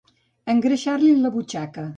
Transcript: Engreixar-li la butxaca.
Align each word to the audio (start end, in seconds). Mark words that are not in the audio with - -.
Engreixar-li 0.53 1.13
la 1.21 1.33
butxaca. 1.37 1.89